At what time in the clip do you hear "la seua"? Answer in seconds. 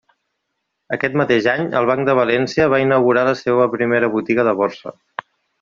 3.31-3.71